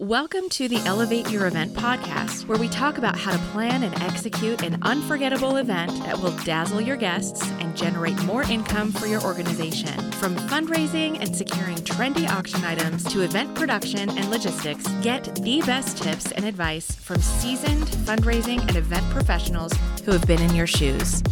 [0.00, 4.00] Welcome to the Elevate Your Event podcast, where we talk about how to plan and
[4.00, 9.20] execute an unforgettable event that will dazzle your guests and generate more income for your
[9.24, 10.12] organization.
[10.12, 16.00] From fundraising and securing trendy auction items to event production and logistics, get the best
[16.00, 19.72] tips and advice from seasoned fundraising and event professionals
[20.04, 21.24] who have been in your shoes.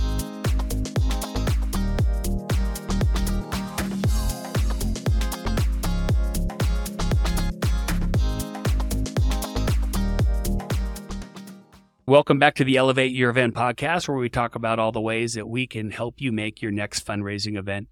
[12.08, 15.34] Welcome back to the Elevate Your Event podcast, where we talk about all the ways
[15.34, 17.88] that we can help you make your next fundraising event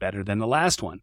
[0.00, 0.98] better than the last one.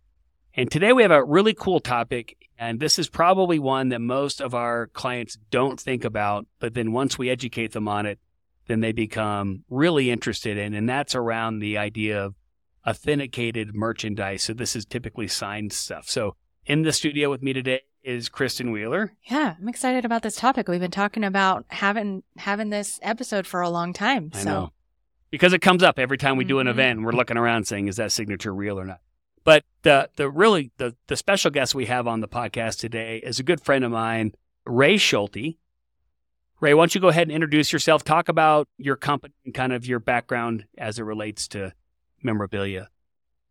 [0.53, 4.41] And today we have a really cool topic, and this is probably one that most
[4.41, 8.19] of our clients don't think about, but then once we educate them on it,
[8.67, 12.35] then they become really interested in, and that's around the idea of
[12.85, 14.43] authenticated merchandise.
[14.43, 16.09] So this is typically signed stuff.
[16.09, 16.35] So
[16.65, 19.13] in the studio with me today is Kristen Wheeler.
[19.25, 20.67] Yeah, I'm excited about this topic.
[20.67, 24.31] We've been talking about having having this episode for a long time.
[24.33, 24.71] I know.
[25.31, 26.71] Because it comes up every time we do an Mhm.
[26.71, 29.01] event and we're looking around saying, is that signature real or not?
[29.43, 33.39] But the the really the the special guest we have on the podcast today is
[33.39, 34.33] a good friend of mine,
[34.65, 35.57] Ray Schulte.
[36.61, 39.71] Ray, why don't you go ahead and introduce yourself, talk about your company and kind
[39.71, 41.73] of your background as it relates to
[42.21, 42.89] memorabilia.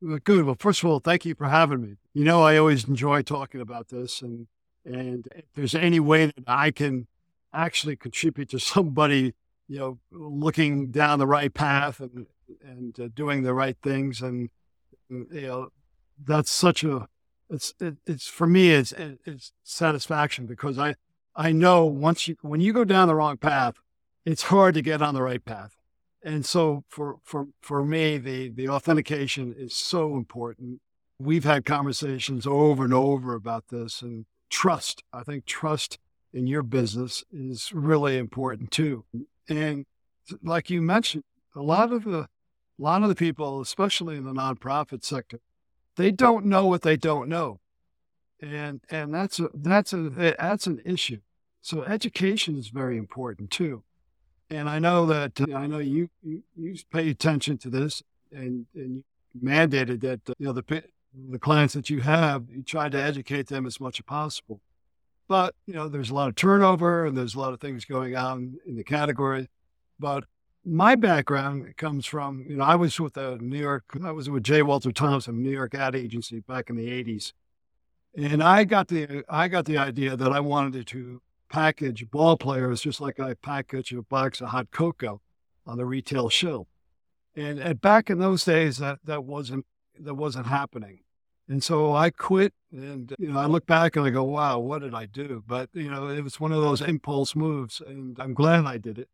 [0.00, 0.44] Good.
[0.44, 1.96] Well, first of all, thank you for having me.
[2.14, 4.46] You know, I always enjoy talking about this, and
[4.84, 7.08] and if there's any way that I can
[7.52, 9.34] actually contribute to somebody,
[9.66, 12.26] you know, looking down the right path and
[12.62, 14.50] and uh, doing the right things, and
[15.10, 15.68] you know,
[16.24, 17.08] that's such a
[17.50, 20.94] it's it, it's for me it's it's satisfaction because I
[21.34, 23.80] I know once you when you go down the wrong path,
[24.24, 25.77] it's hard to get on the right path.
[26.22, 30.80] And so for, for, for me, the, the authentication is so important.
[31.18, 35.02] We've had conversations over and over about this and trust.
[35.12, 35.98] I think trust
[36.32, 39.04] in your business is really important too.
[39.48, 39.86] And
[40.42, 42.28] like you mentioned, a lot of the, a
[42.78, 45.40] lot of the people, especially in the nonprofit sector,
[45.96, 47.60] they don't know what they don't know.
[48.40, 51.20] And, and that's a, that's a, that's an issue.
[51.60, 53.82] So education is very important too.
[54.50, 58.66] And I know that uh, I know you, you you pay attention to this, and
[58.74, 59.04] and
[59.34, 60.84] you mandated that uh, you know the
[61.30, 64.60] the clients that you have, you try to educate them as much as possible.
[65.28, 68.16] But you know, there's a lot of turnover, and there's a lot of things going
[68.16, 69.48] on in the category.
[70.00, 70.24] But
[70.64, 74.44] my background comes from you know I was with the New York, I was with
[74.44, 74.62] J.
[74.62, 77.32] Walter Thompson, New York ad agency back in the '80s,
[78.16, 82.80] and I got the I got the idea that I wanted to package ball players
[82.80, 85.20] just like I package a box of hot cocoa
[85.66, 86.68] on the retail shelf.
[87.36, 89.66] And, and back in those days, that, that wasn't
[90.00, 91.00] that wasn't happening.
[91.48, 94.82] And so I quit, and you know I look back and I go, "Wow, what
[94.82, 98.34] did I do?" But you know, it was one of those impulse moves, and I'm
[98.34, 99.08] glad I did it.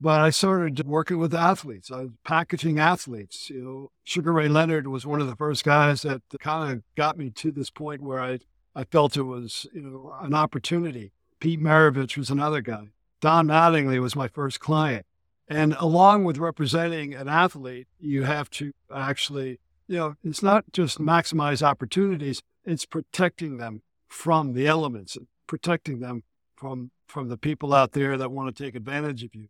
[0.00, 1.92] But I started working with athletes.
[1.92, 3.48] I was packaging athletes.
[3.48, 7.16] You know, Sugar Ray Leonard was one of the first guys that kind of got
[7.16, 8.40] me to this point where I
[8.74, 11.12] I felt it was you know an opportunity.
[11.42, 12.90] Pete Maravich was another guy.
[13.20, 15.04] Don Mattingly was my first client.
[15.48, 19.58] And along with representing an athlete, you have to actually,
[19.88, 26.22] you know, it's not just maximize opportunities, it's protecting them from the elements, protecting them
[26.54, 29.48] from from the people out there that want to take advantage of you.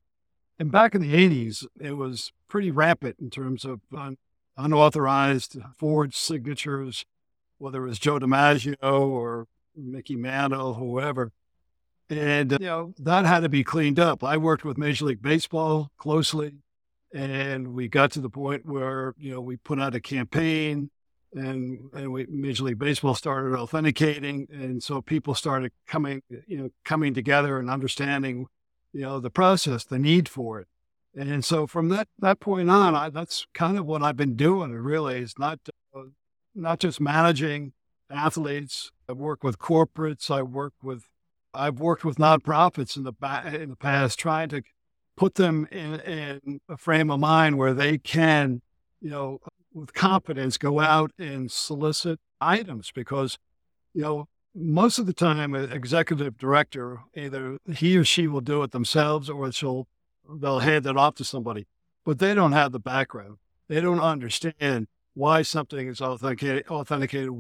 [0.58, 4.16] And back in the 80s, it was pretty rampant in terms of un-
[4.56, 7.04] unauthorized forged signatures,
[7.58, 11.32] whether it was Joe DiMaggio or Mickey Mantle, whoever.
[12.12, 14.22] And, uh, you know, that had to be cleaned up.
[14.22, 16.52] I worked with Major League Baseball closely,
[17.14, 20.90] and we got to the point where, you know, we put out a campaign
[21.32, 24.46] and, and we, Major League Baseball started authenticating.
[24.52, 28.46] And so people started coming, you know, coming together and understanding,
[28.92, 30.68] you know, the process, the need for it.
[31.14, 34.72] And so from that, that point on, I, that's kind of what I've been doing
[34.72, 35.60] really is not,
[35.96, 36.02] uh,
[36.54, 37.72] not just managing
[38.10, 38.90] athletes.
[39.08, 40.30] I work with corporates.
[40.30, 41.04] I work with
[41.54, 43.12] I've worked with nonprofits in the
[43.60, 44.62] in the past, trying to
[45.16, 48.62] put them in, in a frame of mind where they can,
[49.00, 49.40] you know,
[49.72, 53.38] with confidence go out and solicit items because,
[53.94, 58.62] you know, most of the time, an executive director either he or she will do
[58.62, 59.86] it themselves or she'll
[60.40, 61.66] they'll hand it off to somebody,
[62.04, 63.38] but they don't have the background.
[63.68, 67.30] They don't understand why something is authenticated, authenticated,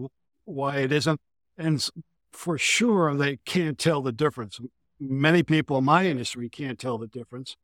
[0.44, 1.20] why it isn't,
[1.56, 1.86] and
[2.32, 4.60] for sure they can't tell the difference.
[4.98, 7.56] Many people in my industry can't tell the difference.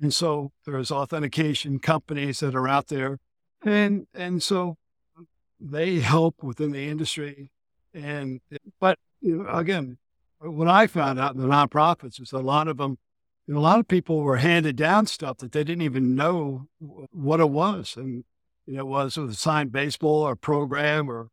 [0.00, 3.18] And so there's authentication companies that are out there.
[3.64, 4.76] And and so
[5.60, 7.50] they help within the industry.
[7.94, 8.40] And
[8.80, 9.98] but you know, again,
[10.42, 12.98] what I found out in the nonprofits is a lot of them,
[13.48, 17.50] a lot of people were handed down stuff that they didn't even know what it
[17.50, 17.94] was.
[17.96, 18.24] And,
[18.66, 21.28] you know, it was a signed baseball or program or,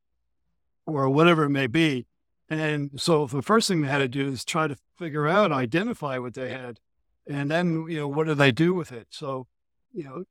[0.85, 2.05] or whatever it may be.
[2.49, 6.17] And so the first thing they had to do is try to figure out, identify
[6.17, 6.79] what they had.
[7.27, 9.07] And then, you know, what do they do with it?
[9.11, 9.45] So,
[9.93, 10.23] you know,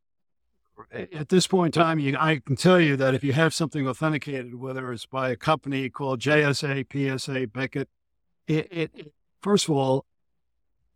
[0.93, 3.87] at this point in time, you, I can tell you that if you have something
[3.87, 7.89] authenticated, whether it's by a company called JSA, PSA, Beckett,
[8.49, 10.05] it, it, it first of all,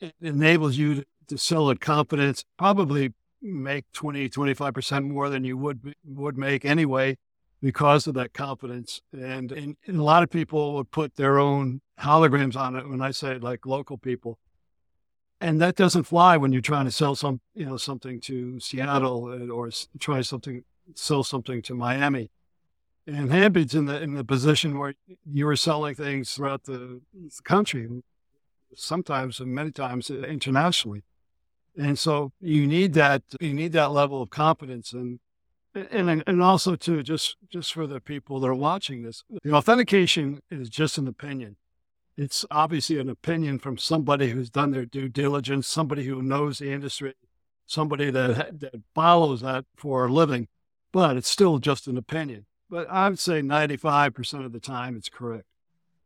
[0.00, 5.56] it enables you to, to sell at confidence, probably make 20, 25% more than you
[5.56, 7.16] would, would make anyway
[7.62, 9.00] because of that confidence.
[9.12, 13.00] And, and, and a lot of people would put their own holograms on it when
[13.00, 14.38] I say like local people
[15.42, 19.26] and that doesn't fly when you're trying to sell some, you know, something to Seattle
[19.26, 20.62] uh, or try something,
[20.94, 22.30] sell something to Miami.
[23.08, 24.94] And Handbid's in the in the position where
[25.28, 27.00] you were selling things throughout the
[27.42, 27.88] country,
[28.76, 31.02] sometimes and many times uh, internationally.
[31.76, 35.18] And so you need that you need that level of confidence and
[35.74, 40.40] and and also too just just for the people that are watching this, the authentication
[40.50, 41.56] is just an opinion
[42.16, 46.70] it's obviously an opinion from somebody who's done their due diligence, somebody who knows the
[46.70, 47.14] industry,
[47.66, 50.48] somebody that, that follows that for a living,
[50.92, 52.46] but it's still just an opinion.
[52.68, 55.46] But I would say 95% of the time it's correct.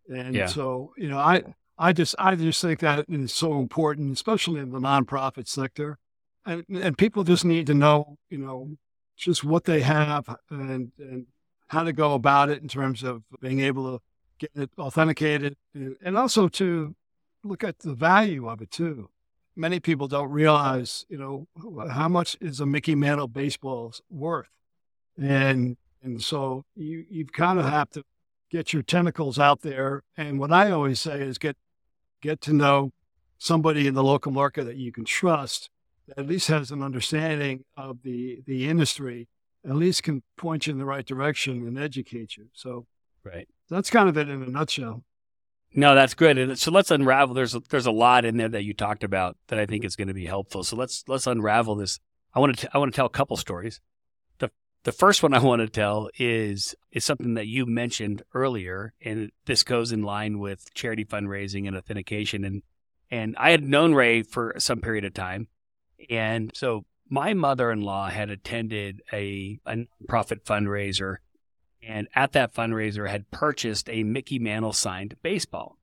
[0.09, 0.47] And yeah.
[0.47, 1.43] so, you know, I,
[1.77, 5.99] I just, I just think that is so important, especially in the nonprofit sector.
[6.45, 8.77] And, and people just need to know, you know,
[9.17, 11.27] just what they have and, and
[11.69, 14.03] how to go about it in terms of being able to
[14.39, 16.95] get it authenticated, and also to
[17.43, 19.09] look at the value of it too.
[19.57, 21.49] Many people don't realize, you know,
[21.91, 24.51] how much is a Mickey Mantle baseball worth,
[25.17, 28.05] and and so you you kind of have to
[28.51, 30.03] get your tentacles out there.
[30.17, 31.57] And what I always say is get
[32.21, 32.93] get to know
[33.39, 35.71] somebody in the local market that you can trust,
[36.17, 39.29] at least has an understanding of the the industry,
[39.65, 42.47] at least can point you in the right direction and educate you.
[42.53, 42.87] So
[43.25, 45.03] right that's kind of it in a nutshell.
[45.75, 46.39] No, that's good.
[46.39, 47.35] And so let's unravel.
[47.35, 49.97] There's a, there's a lot in there that you talked about that I think is
[49.97, 50.65] going to be helpful.
[50.65, 51.99] So let's let's unravel this.
[52.35, 53.81] I want to I want to tell a couple stories.
[54.39, 54.51] the
[54.85, 59.31] The first one I want to tell is is something that you mentioned earlier, and
[59.45, 62.45] this goes in line with charity fundraising and authentication.
[62.45, 62.63] and
[63.11, 65.49] And I had known Ray for some period of time,
[66.11, 71.17] and so my mother in law had attended a a profit fundraiser
[71.87, 75.79] and at that fundraiser had purchased a Mickey Mantle signed baseball.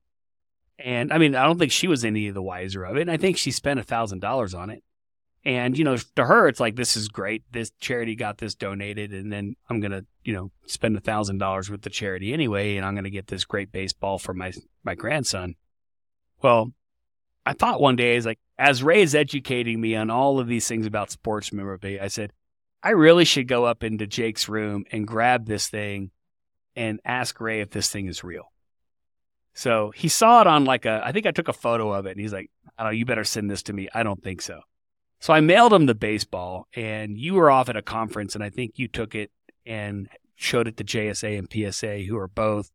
[0.78, 3.02] And I mean, I don't think she was any the wiser of it.
[3.02, 4.82] And I think she spent a thousand dollars on it.
[5.46, 7.44] And, you know, to her, it's like, this is great.
[7.52, 9.12] This charity got this donated.
[9.12, 12.76] And then I'm going to, you know, spend a thousand dollars with the charity anyway.
[12.76, 14.52] And I'm going to get this great baseball for my,
[14.84, 15.54] my grandson.
[16.42, 16.72] Well,
[17.46, 20.66] I thought one day, is like, as Ray is educating me on all of these
[20.66, 22.32] things about sports memorabilia, I said,
[22.82, 26.10] I really should go up into Jake's room and grab this thing
[26.76, 28.50] and ask Ray if this thing is real.
[29.54, 32.12] So he saw it on like a, I think I took a photo of it
[32.12, 33.88] and he's like, oh, you better send this to me.
[33.94, 34.60] I don't think so.
[35.20, 38.50] So I mailed him the baseball and you were off at a conference and I
[38.50, 39.30] think you took it
[39.64, 42.70] and showed it to JSA and PSA, who are both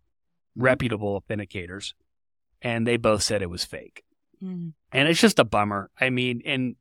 [0.56, 1.94] reputable authenticators.
[2.62, 4.04] And they both said it was fake.
[4.44, 4.74] Mm.
[4.92, 5.90] And it's just a bummer.
[6.00, 6.76] I mean, and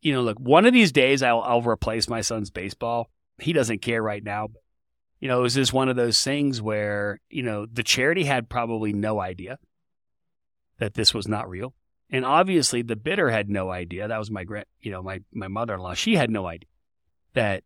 [0.00, 3.10] you know, look, one of these days I'll, I'll replace my son's baseball.
[3.38, 4.48] He doesn't care right now.
[4.48, 4.62] But,
[5.18, 8.48] you know, it was just one of those things where, you know, the charity had
[8.48, 9.58] probably no idea
[10.78, 11.74] that this was not real.
[12.08, 14.08] And obviously the bidder had no idea.
[14.08, 15.94] That was my grand, you know, my, my mother-in-law.
[15.94, 16.68] She had no idea
[17.34, 17.62] that,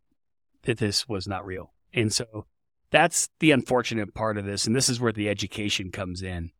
[0.64, 1.72] that this was not real.
[1.92, 2.46] And so
[2.90, 4.66] that's the unfortunate part of this.
[4.66, 6.50] And this is where the education comes in.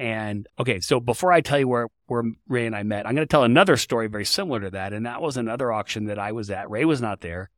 [0.00, 3.28] And okay, so before I tell you where, where Ray and I met, I'm going
[3.28, 4.94] to tell another story very similar to that.
[4.94, 6.70] And that was another auction that I was at.
[6.70, 7.50] Ray was not there.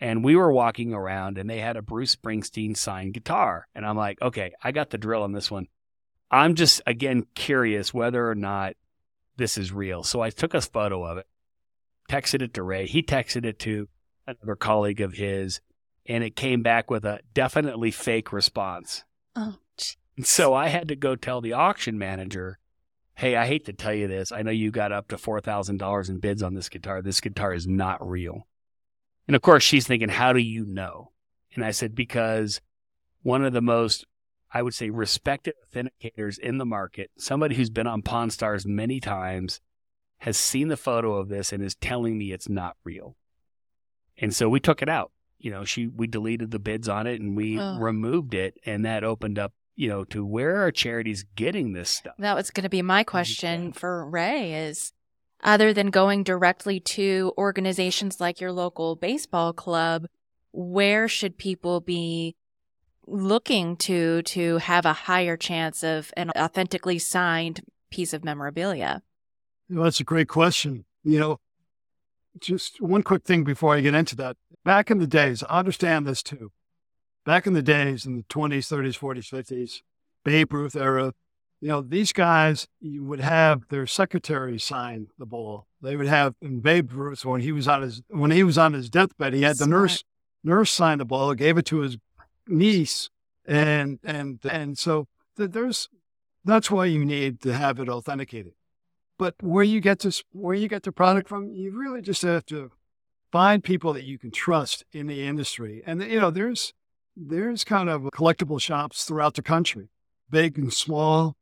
[0.00, 3.68] And we were walking around and they had a Bruce Springsteen signed guitar.
[3.74, 5.66] And I'm like, okay, I got the drill on this one.
[6.30, 8.76] I'm just, again, curious whether or not
[9.36, 10.02] this is real.
[10.02, 11.26] So I took a photo of it,
[12.10, 12.86] texted it to Ray.
[12.86, 13.90] He texted it to
[14.26, 15.60] another colleague of his,
[16.06, 19.04] and it came back with a definitely fake response.
[19.36, 19.56] Oh.
[20.20, 22.58] And so I had to go tell the auction manager,
[23.14, 24.32] hey, I hate to tell you this.
[24.32, 27.00] I know you got up to $4,000 in bids on this guitar.
[27.00, 28.46] This guitar is not real.
[29.26, 31.12] And of course, she's thinking, how do you know?
[31.54, 32.60] And I said, because
[33.22, 34.04] one of the most,
[34.52, 39.00] I would say, respected authenticators in the market, somebody who's been on Pawn Stars many
[39.00, 39.62] times,
[40.18, 43.16] has seen the photo of this and is telling me it's not real.
[44.18, 45.12] And so we took it out.
[45.38, 47.78] You know, she we deleted the bids on it and we oh.
[47.78, 52.12] removed it, and that opened up you know, to where are charities getting this stuff?
[52.18, 54.92] That was going to be my question for Ray is
[55.42, 60.04] other than going directly to organizations like your local baseball club,
[60.52, 62.36] where should people be
[63.06, 69.00] looking to to have a higher chance of an authentically signed piece of memorabilia?
[69.70, 70.84] Well, that's a great question.
[71.04, 71.40] You know,
[72.38, 74.36] just one quick thing before I get into that.
[74.62, 76.52] Back in the days, I understand this too.
[77.24, 79.82] Back in the days in the 20s, 30s, 40s, 50s,
[80.24, 81.12] Babe Ruth era,
[81.60, 85.66] you know, these guys you would have their secretary sign the ball.
[85.82, 88.72] They would have in Babe Ruth when he was on his when he was on
[88.72, 90.04] his deathbed, he had the nurse
[90.42, 91.98] nurse sign the ball, gave it to his
[92.46, 93.10] niece,
[93.44, 95.88] and and and so there's
[96.44, 98.54] that's why you need to have it authenticated.
[99.18, 102.46] But where you get to where you get the product from, you really just have
[102.46, 102.70] to
[103.30, 105.82] find people that you can trust in the industry.
[105.84, 106.72] And you know, there's
[107.20, 109.90] there's kind of collectible shops throughout the country,
[110.30, 111.36] big and small,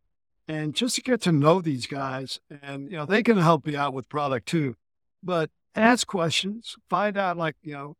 [0.48, 2.40] and just to get to know these guys.
[2.62, 4.74] And you know, they can help you out with product too.
[5.22, 7.96] But ask questions, find out like you know,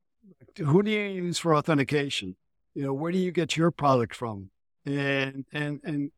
[0.57, 2.37] who do you use for authentication?
[2.75, 4.51] You know, where do you get your product from?
[4.85, 6.11] And and and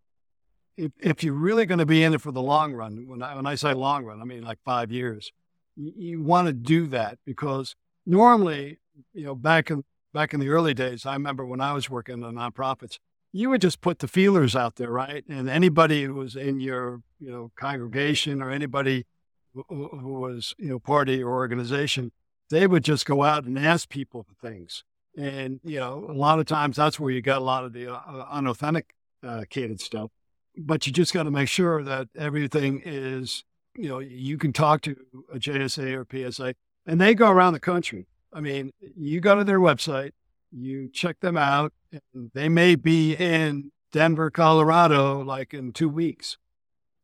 [0.77, 3.35] if, if you're really going to be in it for the long run, when I,
[3.35, 5.31] when I say long run, I mean like five years,
[5.77, 7.77] you, you want to do that because
[8.07, 8.79] normally,
[9.13, 12.15] you know, back in, back in the early days, I remember when I was working
[12.15, 12.99] in the nonprofits,
[13.33, 15.25] you would just put the feelers out there, right?
[15.29, 19.07] And anybody who was in your, you know, congregation or anybody
[19.55, 19.89] who,
[20.21, 22.13] was, you know, party or organization,
[22.51, 24.83] they would just go out and ask people for things.
[25.17, 27.93] And, you know, a lot of times that's where you got a lot of the
[27.93, 30.11] uh, unauthenticated stuff
[30.57, 33.45] but you just got to make sure that everything is,
[33.77, 34.97] you know, you can talk to
[35.33, 36.55] a JSA or PSA,
[36.87, 38.07] and they go around the country.
[38.33, 40.13] I mean, you go to their website,
[40.53, 46.37] you check them out, and they may be in Denver, Colorado, like in two weeks.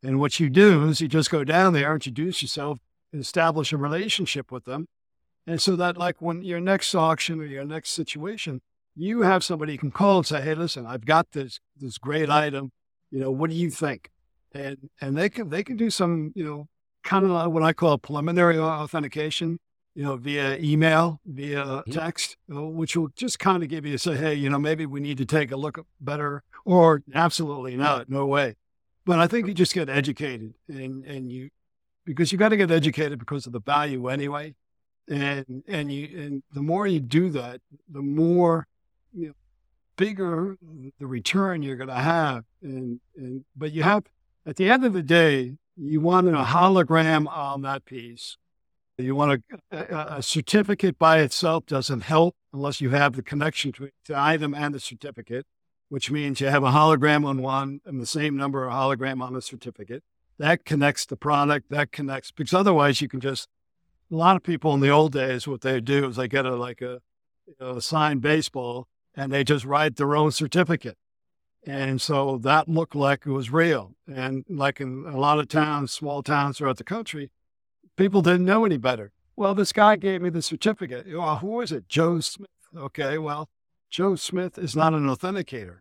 [0.02, 2.78] And what you do is you just go down there, introduce yourself,
[3.12, 4.87] establish a relationship with them.
[5.47, 8.62] And so that, like, when your next auction or your next situation,
[8.95, 12.30] you have somebody you can call and say, Hey, listen, I've got this, this great
[12.30, 12.73] item
[13.11, 14.11] you know, what do you think?
[14.52, 16.68] And and they can they can do some, you know,
[17.04, 19.59] kind of what I call preliminary authentication,
[19.96, 24.34] you know, via email, via text, which will just kind of give you say, hey,
[24.34, 28.56] you know, maybe we need to take a look better, or absolutely not, no way.
[29.06, 31.48] But I think you just get educated, and and you
[32.04, 34.54] because you got to get educated because of the value anyway,
[35.08, 38.66] and and you and the more you do that, the more
[39.14, 39.34] you know,
[39.96, 40.58] bigger
[40.98, 42.44] the return you're going to have.
[42.62, 44.04] And, and, but you have,
[44.44, 48.36] at the end of the day, you want a hologram on that piece.
[48.98, 53.14] You want a, a, uh, uh, a certificate by itself doesn't help unless you have
[53.14, 55.44] the connection to the item and the certificate,
[55.90, 59.34] which means you have a hologram on one and the same number of hologram on
[59.34, 60.02] the certificate.
[60.38, 61.70] That connects the product.
[61.70, 63.48] That connects because otherwise you can just.
[64.08, 66.54] A lot of people in the old days, what they do is they get a
[66.54, 67.00] like a,
[67.46, 68.86] you know, a signed baseball
[69.16, 70.96] and they just write their own certificate.
[71.66, 73.96] And so that looked like it was real.
[74.06, 77.30] And like in a lot of towns, small towns throughout the country,
[77.96, 79.12] people didn't know any better.
[79.36, 81.06] Well, this guy gave me the certificate.
[81.08, 81.88] Well, who is it?
[81.88, 82.48] Joe Smith.
[82.76, 83.48] Okay, well,
[83.90, 85.78] Joe Smith is not an authenticator.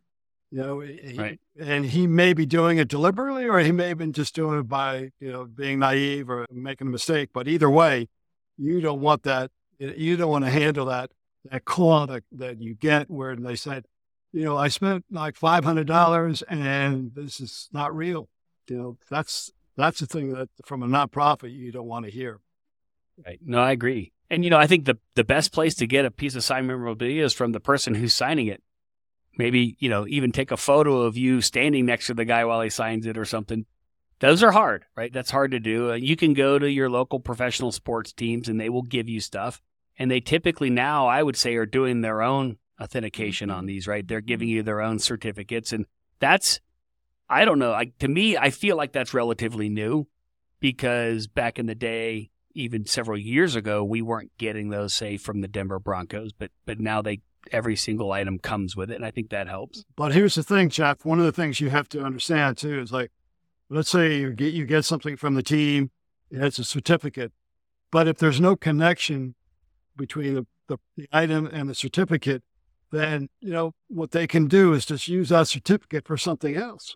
[0.51, 1.39] You know, he, right.
[1.60, 4.69] and he may be doing it deliberately, or he may have been just doing it
[4.69, 7.29] by you know being naive or making a mistake.
[7.34, 8.07] But either way,
[8.57, 9.51] you don't want that.
[9.77, 11.12] You don't want to handle that
[11.51, 13.86] that call that, that you get where they said,
[14.31, 18.29] you know, I spent like five hundred dollars and this is not real.
[18.67, 22.39] You know, that's that's the thing that from a nonprofit you don't want to hear.
[23.25, 23.39] Right.
[23.44, 24.12] No, I agree.
[24.29, 26.67] And you know, I think the the best place to get a piece of signed
[26.67, 28.62] memorabilia is from the person who's signing it.
[29.38, 32.62] Maybe you know, even take a photo of you standing next to the guy while
[32.62, 33.65] he signs it or something.
[34.20, 35.12] Those are hard, right?
[35.12, 35.91] That's hard to do.
[35.91, 39.20] Uh, you can go to your local professional sports teams and they will give you
[39.20, 39.62] stuff.
[39.98, 43.67] And they typically now, I would say, are doing their own authentication on mm-hmm.
[43.67, 44.08] these, right?
[44.08, 45.74] They're giving you their own certificates.
[45.74, 45.86] And
[46.20, 46.62] that's,
[47.29, 50.08] I don't know, like to me, I feel like that's relatively new
[50.60, 55.41] because back in the day, even several years ago, we weren't getting those, say, from
[55.41, 59.12] the Denver Broncos, but but now they every single item comes with it, and I
[59.12, 59.84] think that helps.
[59.96, 61.05] But here's the thing, Jeff.
[61.05, 63.12] One of the things you have to understand too is like,
[63.70, 65.91] let's say you get you get something from the team,
[66.32, 67.34] it's a certificate,
[67.91, 69.36] but if there's no connection
[69.96, 72.44] between the, the, the item and the certificate,
[72.91, 76.96] then you know what they can do is just use that certificate for something else.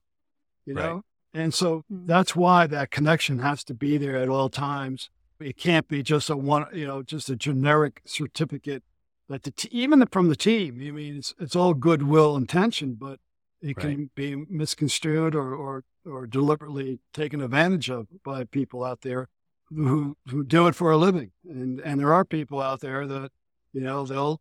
[0.69, 1.03] You know, right.
[1.41, 2.05] and so hmm.
[2.05, 5.09] that's why that connection has to be there at all times.
[5.39, 8.83] It can't be just a one, you know, just a generic certificate
[9.29, 10.75] that the t- even from the team.
[10.75, 13.19] I mean, it's it's all goodwill intention, but
[13.63, 13.79] it right.
[13.79, 19.27] can be misconstrued or, or or deliberately taken advantage of by people out there
[19.69, 21.31] who who do it for a living.
[21.49, 23.31] And and there are people out there that
[23.73, 24.39] you know they'll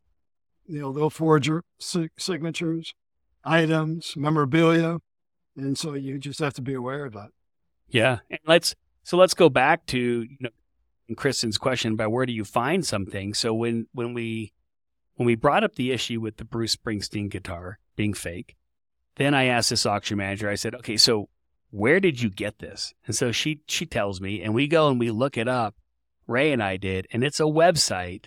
[0.67, 2.93] you know they'll forge your signatures,
[3.45, 4.99] items, memorabilia,
[5.59, 7.31] and so you just have to be aware of that.
[7.89, 10.51] Yeah, and let's so let's go back to you know
[11.17, 13.35] Kristen's question about where do you find something.
[13.35, 14.53] So when when we
[15.15, 18.57] when we brought up the issue with the Bruce Springsteen guitar being fake,
[19.17, 20.49] then I asked this auction manager.
[20.49, 21.29] I said, "Okay, so
[21.71, 25.01] where did you get this?" And so she she tells me, and we go and
[25.01, 25.75] we look it up.
[26.27, 28.27] Ray and I did, and it's a website,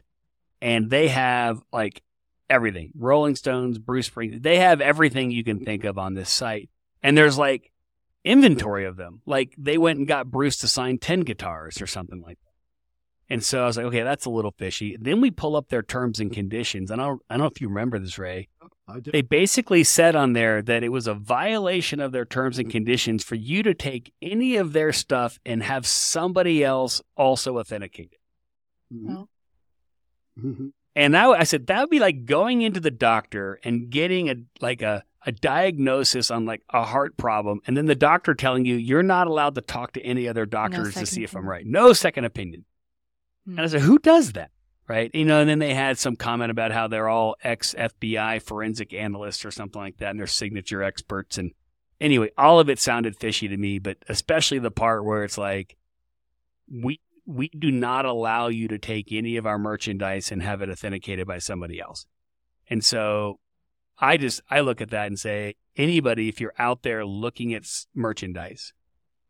[0.61, 2.01] and they have like
[2.49, 4.41] everything: Rolling Stones, Bruce Springsteen.
[4.41, 6.69] They have everything you can think of on this site,
[7.03, 7.71] and there's like
[8.23, 9.21] inventory of them.
[9.25, 13.33] Like they went and got Bruce to sign ten guitars or something like that.
[13.33, 14.97] And so I was like, okay, that's a little fishy.
[14.99, 16.91] Then we pull up their terms and conditions.
[16.91, 18.49] And I don't, I don't know if you remember this, Ray.
[19.09, 23.23] They basically said on there that it was a violation of their terms and conditions
[23.23, 28.19] for you to take any of their stuff and have somebody else also authenticate it.
[28.93, 29.21] Mm-hmm.
[30.45, 30.67] Mm-hmm.
[30.97, 34.35] And now I said that would be like going into the doctor and getting a
[34.59, 38.75] like a a diagnosis on like a heart problem, and then the doctor telling you
[38.75, 41.65] you're not allowed to talk to any other doctors no to see if I'm right.
[41.65, 42.65] No second opinion.
[43.45, 43.51] Hmm.
[43.51, 44.51] And I said, who does that?
[44.87, 45.13] Right.
[45.13, 48.93] You know, and then they had some comment about how they're all ex FBI forensic
[48.93, 51.37] analysts or something like that, and they're signature experts.
[51.37, 51.51] And
[52.01, 55.77] anyway, all of it sounded fishy to me, but especially the part where it's like,
[56.69, 60.69] we we do not allow you to take any of our merchandise and have it
[60.69, 62.05] authenticated by somebody else.
[62.69, 63.39] And so
[64.01, 67.65] I just I look at that and say anybody if you're out there looking at
[67.93, 68.73] merchandise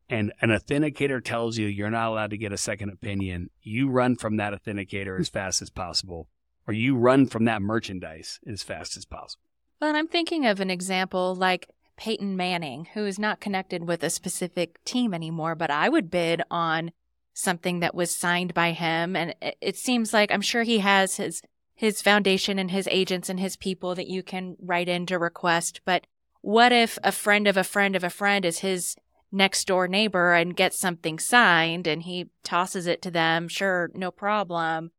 [0.10, 4.16] and an authenticator tells you you're not allowed to get a second opinion, you run
[4.16, 6.28] from that authenticator as fast as possible,
[6.68, 9.44] or you run from that merchandise as fast as possible.
[9.80, 14.04] Well, and I'm thinking of an example like Peyton Manning, who is not connected with
[14.04, 16.92] a specific team anymore, but I would bid on
[17.34, 19.16] something that was signed by him.
[19.16, 21.42] And it seems like I'm sure he has his
[21.82, 25.82] his foundation and his agents and his people that you can write in to request.
[25.84, 26.06] But
[26.42, 28.96] what if a friend of a friend of a friend is his
[29.32, 34.12] next door neighbor and gets something signed and he tosses it to them, sure, no
[34.12, 34.92] problem.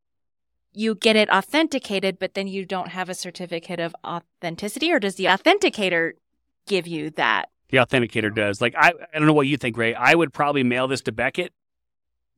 [0.72, 5.14] You get it authenticated, but then you don't have a certificate of authenticity, or does
[5.14, 6.14] the authenticator
[6.66, 7.50] give you that?
[7.68, 8.60] The authenticator does.
[8.60, 9.94] Like, I, I don't know what you think, Ray.
[9.94, 11.52] I would probably mail this to Beckett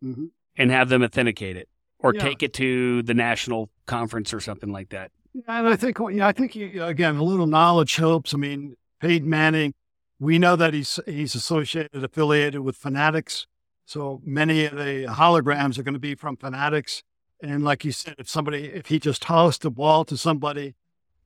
[0.04, 0.26] mm-hmm.
[0.58, 2.20] and have them authenticate it or yeah.
[2.20, 5.10] take it to the national conference or something like that.
[5.48, 8.34] And I think, yeah, I think, again, a little knowledge helps.
[8.34, 9.74] I mean, Peyton Manning,
[10.20, 13.46] we know that he's he's associated, affiliated with Fanatics.
[13.84, 17.02] So many of the holograms are going to be from Fanatics.
[17.42, 20.76] And like you said, if somebody, if he just tossed a ball to somebody,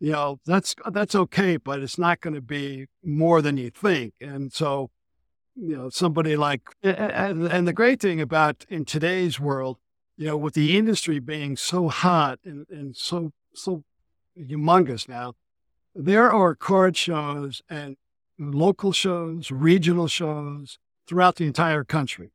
[0.01, 4.15] you know, that's that's okay, but it's not going to be more than you think.
[4.21, 4.91] And so,
[5.55, 9.77] you know, somebody like, and, and the great thing about in today's world,
[10.19, 13.85] you know, with the industry being so hot and, and so so
[14.37, 15.35] humongous now,
[15.95, 17.97] there are card shows and
[18.37, 22.33] local shows, regional shows throughout the entire country.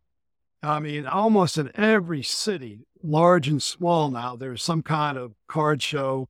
[0.63, 5.82] I mean, almost in every city, large and small now, there's some kind of card
[5.82, 6.30] show,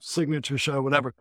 [0.00, 1.14] signature show, whatever.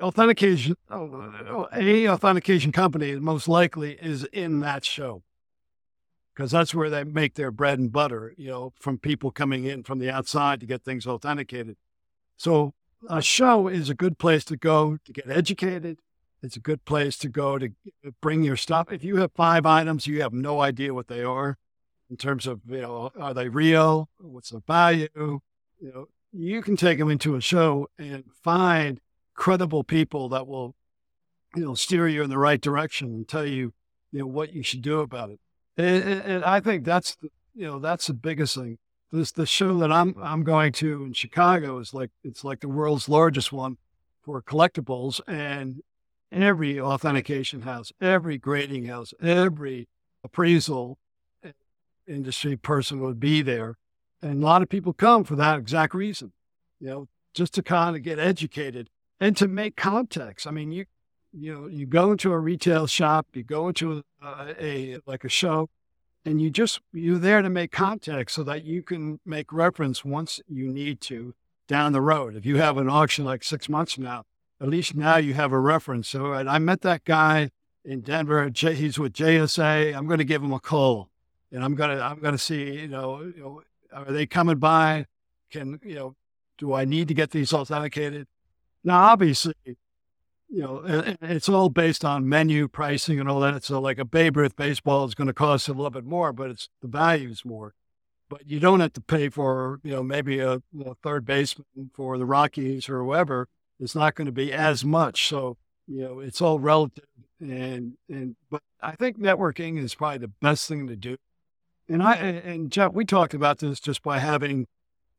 [0.00, 5.24] Authentication, oh, oh a authentication company most likely is in that show
[6.38, 9.82] because that's where they make their bread and butter, you know, from people coming in
[9.82, 11.76] from the outside to get things authenticated.
[12.36, 12.74] So
[13.10, 15.98] a show is a good place to go to get educated,
[16.40, 17.70] it's a good place to go to
[18.06, 18.92] uh, bring your stuff.
[18.92, 21.58] If you have five items, you have no idea what they are
[22.08, 24.08] in terms of, you know, are they real?
[24.20, 25.08] What's the value?
[25.16, 25.40] You
[25.80, 29.00] know, you can take them into a show and find
[29.34, 30.76] credible people that will,
[31.56, 33.72] you know, steer you in the right direction and tell you,
[34.12, 35.40] you know, what you should do about it.
[35.78, 38.78] And, and I think that's, the, you know, that's the biggest thing.
[39.10, 42.68] This the show that I'm I'm going to in Chicago is like it's like the
[42.68, 43.78] world's largest one
[44.20, 45.80] for collectibles, and
[46.30, 49.88] every authentication house, every grading house, every
[50.22, 50.98] appraisal
[52.06, 53.76] industry person would be there.
[54.20, 56.32] And a lot of people come for that exact reason,
[56.78, 60.46] you know, just to kind of get educated and to make contacts.
[60.46, 60.84] I mean, you,
[61.32, 65.28] you know, you go into a retail shop, you go into a, a like a
[65.28, 65.68] show,
[66.24, 70.40] and you just, you're there to make contact so that you can make reference once
[70.48, 71.34] you need to
[71.66, 72.34] down the road.
[72.34, 74.24] If you have an auction like six months from now,
[74.60, 76.08] at least now you have a reference.
[76.08, 77.50] So I met that guy
[77.84, 78.50] in Denver.
[78.54, 79.96] He's with JSA.
[79.96, 81.08] I'm going to give him a call,
[81.52, 83.62] and I'm going to I'm going to see you know, you know
[83.92, 85.06] are they coming by?
[85.50, 86.16] Can you know
[86.58, 88.26] do I need to get these authenticated?
[88.82, 89.54] Now, obviously,
[90.48, 90.82] you know,
[91.20, 93.64] it's all based on menu pricing and all that.
[93.64, 96.50] So like a Babe Ruth baseball is going to cost a little bit more, but
[96.50, 97.74] it's the value's more.
[98.30, 102.18] But you don't have to pay for, you know, maybe a, a third baseman for
[102.18, 103.48] the Rockies or whoever.
[103.80, 105.28] It's not going to be as much.
[105.28, 105.56] So,
[105.86, 107.04] you know, it's all relative.
[107.40, 111.16] And, and, but I think networking is probably the best thing to do.
[111.88, 114.66] And I, and Jeff, we talked about this just by having,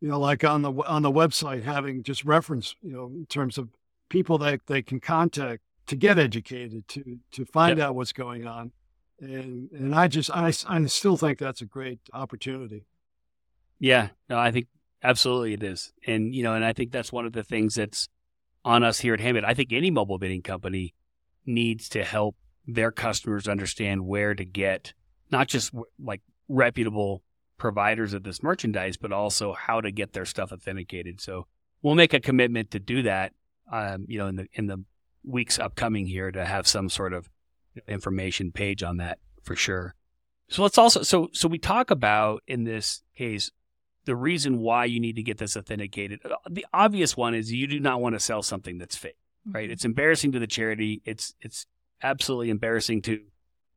[0.01, 3.57] you know, like on the, on the website, having just reference, you know, in terms
[3.57, 3.69] of
[4.09, 7.87] people that they can contact to get educated, to, to find yep.
[7.87, 8.71] out what's going on.
[9.19, 12.85] And, and I just, I, I still think that's a great opportunity.
[13.79, 14.67] Yeah, no, I think
[15.03, 15.91] absolutely it is.
[16.05, 18.07] And, you know, and I think that's one of the things that's
[18.63, 19.45] on us here at Handbid.
[19.45, 20.93] I think any mobile bidding company
[21.45, 22.35] needs to help
[22.67, 24.93] their customers understand where to get
[25.31, 27.23] not just like reputable
[27.57, 31.19] providers of this merchandise, but also how to get their stuff authenticated.
[31.19, 31.47] So
[31.81, 33.33] we'll make a commitment to do that,
[33.71, 34.83] um, you know, in the in the
[35.23, 37.29] weeks upcoming here to have some sort of
[37.87, 39.95] information page on that for sure.
[40.49, 43.51] So let's also so so we talk about in this case
[44.05, 46.19] the reason why you need to get this authenticated.
[46.25, 49.65] Uh, the obvious one is you do not want to sell something that's fake, right?
[49.65, 49.73] Mm-hmm.
[49.73, 51.01] It's embarrassing to the charity.
[51.05, 51.67] It's it's
[52.01, 53.21] absolutely embarrassing to,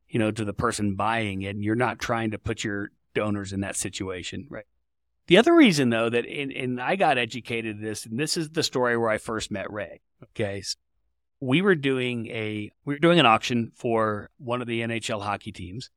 [0.09, 1.55] you know, to the person buying it.
[1.55, 4.65] And you're not trying to put your donors in that situation, right?
[5.27, 8.63] The other reason, though, that and, I got educated in this, and this is the
[8.63, 10.01] story where I first met Ray.
[10.21, 10.75] Okay, so
[11.39, 15.51] we were doing a we were doing an auction for one of the NHL hockey
[15.51, 15.89] teams,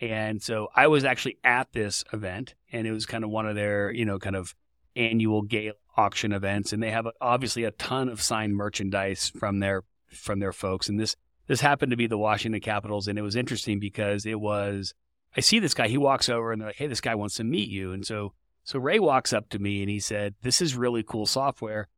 [0.00, 3.54] and so I was actually at this event, and it was kind of one of
[3.54, 4.54] their, you know, kind of
[4.96, 9.82] annual gala auction events, and they have obviously a ton of signed merchandise from their
[10.10, 10.88] from their folks.
[10.88, 14.40] And this this happened to be the Washington Capitals, and it was interesting because it
[14.40, 14.94] was
[15.36, 17.44] I see this guy, he walks over, and they're like, "Hey, this guy wants to
[17.44, 18.32] meet you," and so
[18.68, 21.88] so Ray walks up to me and he said, "This is really cool software.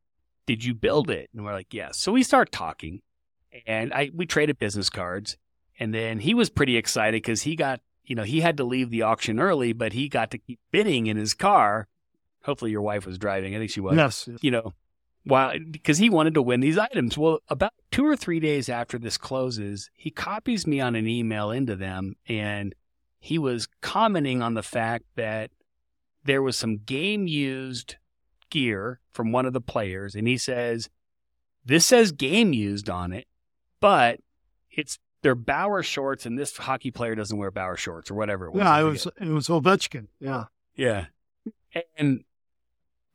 [0.45, 3.01] Did you build it?" And we're like, "Yes." So we start talking,
[3.67, 5.35] and I we traded business cards.
[5.77, 8.89] And then he was pretty excited because he got you know, he had to leave
[8.89, 11.89] the auction early, but he got to keep bidding in his car.
[12.43, 13.53] Hopefully, your wife was driving.
[13.53, 13.97] I think she was.
[13.97, 14.29] Yes.
[14.41, 14.73] You know,
[15.25, 17.17] while because he wanted to win these items.
[17.17, 21.51] Well, about two or three days after this closes, he copies me on an email
[21.51, 22.73] into them, and
[23.19, 25.51] he was commenting on the fact that
[26.23, 27.95] there was some game used
[28.49, 30.89] gear from one of the players, and he says,
[31.65, 33.27] "This says game used on it,
[33.79, 34.19] but
[34.71, 38.53] it's they're Bauer shorts, and this hockey player doesn't wear Bauer shorts or whatever it
[38.53, 38.63] was.
[38.63, 40.07] Yeah, it was it was Ovechkin.
[40.19, 41.05] Yeah, yeah.
[41.97, 42.23] And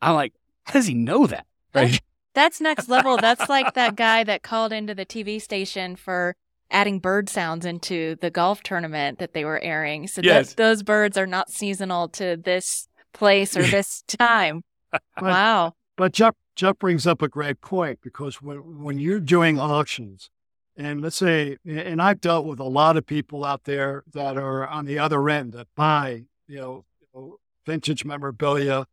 [0.00, 0.32] I'm like,
[0.64, 1.46] how does he know that?
[1.74, 2.00] Right.
[2.34, 3.16] That's next level.
[3.16, 6.36] That's like that guy that called into the TV station for
[6.70, 10.06] adding bird sounds into the golf tournament that they were airing.
[10.06, 10.50] So yes.
[10.50, 14.62] that those birds are not seasonal to this place or this time.
[14.90, 15.72] but, wow.
[15.96, 20.30] But Jeff, Jeff brings up a great point because when, when you're doing auctions,
[20.76, 24.66] and let's say, and I've dealt with a lot of people out there that are
[24.66, 28.86] on the other end that buy, you know, vintage memorabilia.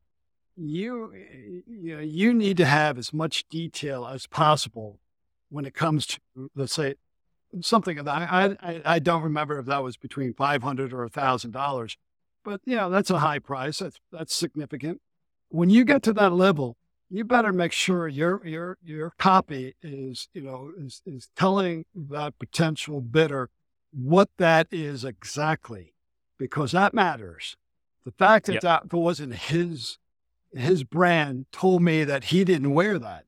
[0.56, 1.14] You,
[1.68, 5.00] you, know, you need to have as much detail as possible
[5.50, 6.20] when it comes to,
[6.56, 6.96] let's say,
[7.62, 11.52] something that I, I, I don't remember if that was between 500 or a thousand
[11.52, 11.98] dollars,
[12.43, 13.79] but you know, that's a high price.
[13.79, 15.01] That's, that's significant.
[15.49, 16.77] When you get to that level,
[17.10, 22.39] you better make sure your your your copy is you know is is telling that
[22.39, 23.49] potential bidder
[23.91, 25.93] what that is exactly,
[26.39, 27.56] because that matters.
[28.03, 28.62] The fact that yep.
[28.63, 29.99] that wasn't his
[30.53, 33.25] his brand told me that he didn't wear that.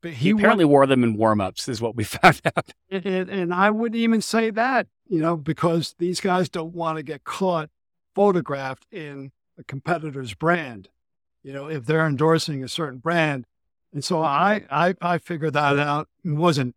[0.00, 2.70] But he, he apparently wore them in warm ups, is what we found out.
[2.90, 7.02] And, and I wouldn't even say that, you know, because these guys don't want to
[7.02, 7.70] get caught
[8.14, 10.88] photographed in a competitor's brand
[11.42, 13.46] you know, if they're endorsing a certain brand.
[13.92, 16.08] And so I, I, I figured that out.
[16.24, 16.74] It wasn't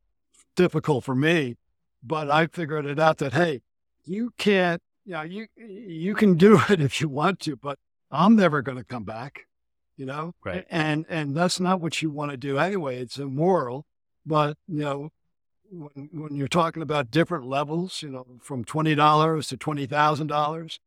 [0.55, 1.55] difficult for me,
[2.03, 3.61] but I figured it out that, hey,
[4.05, 7.77] you can't, you know, you, you can do it if you want to, but
[8.11, 9.45] I'm never going to come back,
[9.97, 10.33] you know?
[10.43, 10.65] Right.
[10.69, 12.97] And, and that's not what you want to do anyway.
[12.97, 13.85] It's immoral,
[14.25, 15.11] but, you know,
[15.69, 20.79] when, when you're talking about different levels, you know, from $20 to $20,000,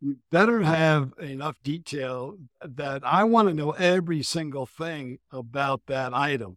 [0.00, 6.14] you better have enough detail that I want to know every single thing about that
[6.14, 6.56] item.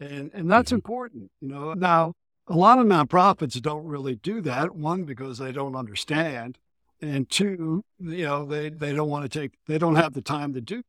[0.00, 0.76] And, and that's mm-hmm.
[0.76, 1.74] important, you know.
[1.74, 2.14] Now,
[2.48, 4.74] a lot of nonprofits don't really do that.
[4.74, 6.58] One, because they don't understand.
[7.00, 10.52] And two, you know, they, they don't want to take, they don't have the time
[10.54, 10.82] to do.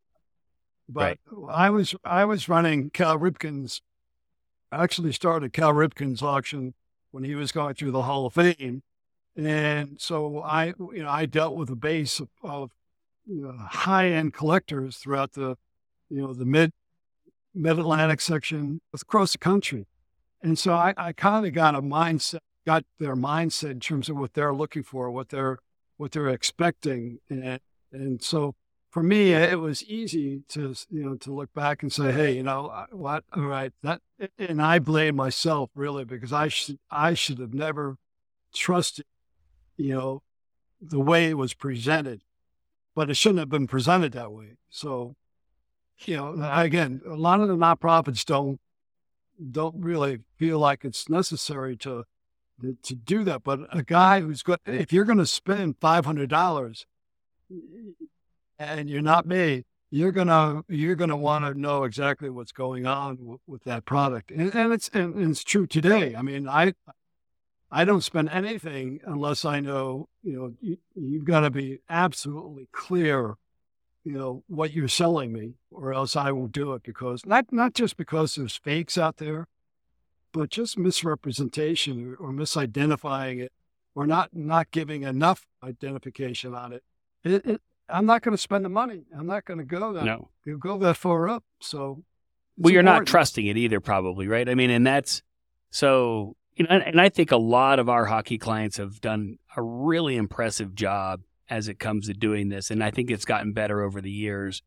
[0.89, 1.53] But right.
[1.53, 3.81] I was, I was running Cal Ripken's,
[4.71, 6.73] I actually started Cal Ripken's auction
[7.11, 8.81] when he was going through the Hall of Fame.
[9.45, 12.71] And so I, you know, I dealt with a base of, of
[13.25, 15.57] you know, high-end collectors throughout the,
[16.09, 16.71] you know, the mid
[17.53, 19.87] mid Atlantic section across the country.
[20.41, 24.17] And so I, I kind of got a mindset, got their mindset in terms of
[24.17, 25.59] what they're looking for, what they're
[25.97, 27.59] what they're expecting, and
[27.91, 28.55] and so
[28.89, 32.43] for me, it was easy to you know to look back and say, hey, you
[32.43, 33.23] know what?
[33.33, 34.01] All right, that
[34.37, 37.97] and I blame myself really because I should I should have never
[38.53, 39.05] trusted,
[39.81, 40.21] you know,
[40.81, 42.21] the way it was presented,
[42.95, 44.57] but it shouldn't have been presented that way.
[44.69, 45.15] So,
[46.05, 48.59] you know, again, a lot of the nonprofits don't
[49.51, 52.05] don't really feel like it's necessary to
[52.83, 53.43] to do that.
[53.43, 56.85] But a guy who's good, if you're going to spend five hundred dollars
[58.59, 63.17] and you're not me, you're gonna you're gonna want to know exactly what's going on
[63.17, 66.15] w- with that product, and, and it's and it's true today.
[66.15, 66.73] I mean, I
[67.71, 72.67] I don't spend anything unless I know you know you, you've got to be absolutely
[72.71, 73.35] clear,
[74.03, 77.73] you know what you're selling me, or else I won't do it because not not
[77.73, 79.47] just because there's fakes out there,
[80.33, 83.51] but just misrepresentation or, or misidentifying it,
[83.95, 86.83] or not not giving enough identification on it.
[87.23, 89.03] It, it, I'm not going to spend the money.
[89.17, 90.29] I'm not going to go that No.
[90.59, 91.43] go that far up.
[91.61, 92.03] So,
[92.57, 94.47] Well, you're not trusting it either, probably, right?
[94.47, 95.21] I mean, and that's
[95.69, 99.63] so, you know, and, I think a lot of our hockey clients have done a
[99.63, 102.69] really impressive job as it comes to doing this.
[102.69, 104.61] And I think it's gotten better over the years.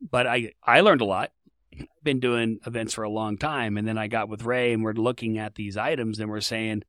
[0.00, 1.32] But I, I learned a lot.
[1.76, 3.76] I've been doing events for a long time.
[3.76, 6.84] And then I got with Ray and we're looking at these items and we're saying,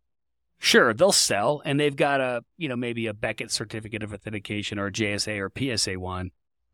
[0.59, 4.77] sure, they'll sell and they've got a, you know, maybe a Beckett certificate of authentication
[4.77, 6.29] or a JSA or PSA one.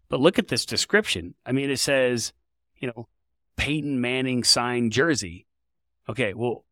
[0.10, 1.36] But look at this description.
[1.46, 2.34] I mean, it says,
[2.80, 3.08] you know,
[3.56, 5.48] Peyton Manning signed jersey.
[6.10, 6.66] Okay, well,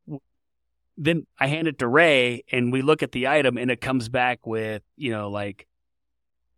[0.97, 4.09] then I hand it to Ray and we look at the item and it comes
[4.09, 5.67] back with, you know, like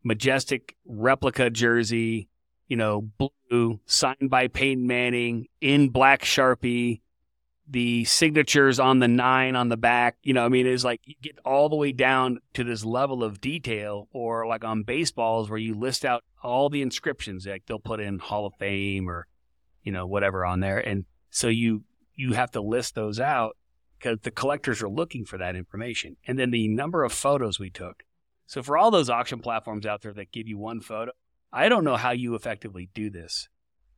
[0.03, 2.29] majestic replica jersey,
[2.67, 7.01] you know, blue, signed by Peyton Manning in black Sharpie,
[7.69, 10.17] the signatures on the nine on the back.
[10.23, 13.23] You know, I mean, it's like you get all the way down to this level
[13.23, 17.79] of detail, or like on baseballs where you list out all the inscriptions, like they'll
[17.79, 19.27] put in Hall of Fame or,
[19.83, 20.79] you know, whatever on there.
[20.79, 21.83] And so you,
[22.15, 23.57] you have to list those out
[23.97, 26.17] because the collectors are looking for that information.
[26.27, 28.03] And then the number of photos we took.
[28.45, 31.11] So for all those auction platforms out there that give you one photo,
[31.51, 33.49] I don't know how you effectively do this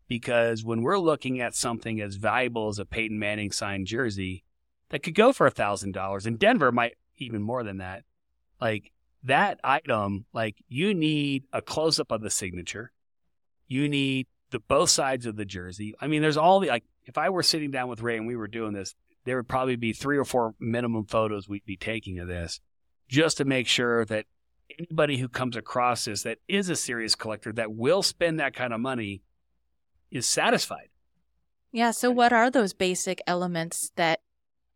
[0.08, 4.44] because when we're looking at something as valuable as a Peyton Manning signed jersey
[4.90, 8.04] that could go for a thousand dollars in Denver might even more than that.
[8.60, 8.92] Like
[9.24, 12.92] that item, like you need a close up of the signature.
[13.68, 15.94] You need the both sides of the jersey.
[16.02, 18.36] I mean, there's all the like if I were sitting down with Ray and we
[18.36, 18.96] were doing this,
[19.30, 22.60] there would probably be three or four minimum photos we'd be taking of this
[23.08, 24.26] just to make sure that
[24.80, 28.74] anybody who comes across this that is a serious collector that will spend that kind
[28.74, 29.22] of money
[30.10, 30.90] is satisfied.
[31.72, 31.92] Yeah.
[31.92, 34.22] So, what are those basic elements that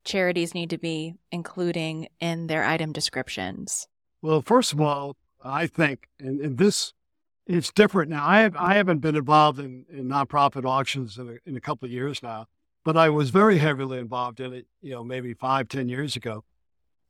[0.04, 3.88] charities need to be including in their item descriptions?
[4.22, 6.94] Well, first of all, I think, and, and this,
[7.48, 8.24] it's different now.
[8.24, 11.88] I have, I haven't been involved in, in nonprofit auctions in a, in a couple
[11.88, 12.46] of years now,
[12.84, 16.44] but I was very heavily involved in it, you know, maybe five, ten years ago.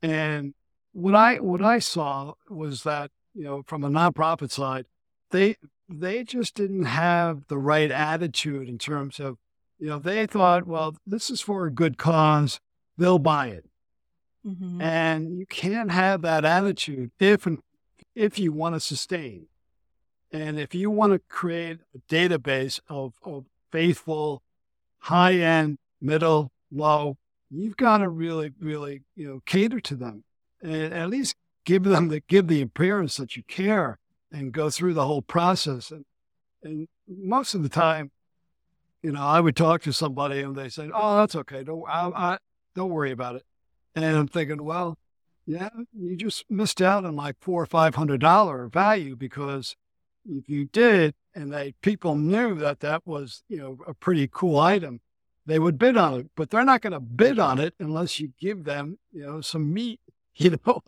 [0.02, 0.54] And
[0.92, 4.86] what I what I saw was that, you know, from a nonprofit side,
[5.30, 5.56] they
[5.88, 9.36] they just didn't have the right attitude in terms of,
[9.78, 12.60] you know, they thought, well, this is for a good cause,
[12.96, 13.64] they'll buy it.
[14.46, 14.80] Mm-hmm.
[14.80, 17.46] And you can't have that attitude if
[18.14, 19.46] if you want to sustain.
[20.30, 24.42] And if you want to create a database of, of faithful,
[25.04, 27.16] high end, middle, low,
[27.50, 30.24] you've got to really, really, you know, cater to them
[30.62, 31.36] and at least
[31.66, 33.98] give them the give the appearance that you care
[34.32, 35.90] and go through the whole process.
[35.90, 36.04] And
[36.62, 38.10] and most of the time,
[39.02, 41.62] you know, I would talk to somebody and they say, "Oh, that's okay.
[41.62, 42.38] Don't I, I,
[42.74, 43.44] don't worry about it."
[43.94, 44.98] And I'm thinking, well,
[45.46, 49.76] yeah, you just missed out on like four or five hundred dollar value because
[50.26, 54.58] if you did, and they people knew that that was you know a pretty cool
[54.58, 55.00] item,
[55.46, 56.30] they would bid on it.
[56.36, 59.72] But they're not going to bid on it unless you give them you know some
[59.72, 60.00] meat,
[60.34, 60.82] you know.